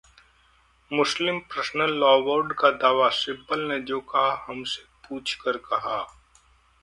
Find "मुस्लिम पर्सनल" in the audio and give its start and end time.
0.91-1.91